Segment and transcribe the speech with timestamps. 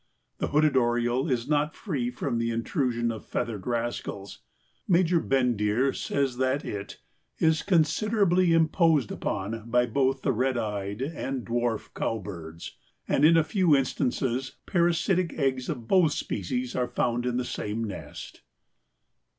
[0.39, 4.39] The Hooded Oriole is not free from the intrusion of feathered rascals.
[4.87, 6.97] Major Bendire says that it
[7.37, 12.75] "is considerably imposed upon by both the red eyed and the dwarf cow birds,
[13.07, 17.83] and in a few instances parasitic eggs of both species are found in the same
[17.83, 18.41] nest."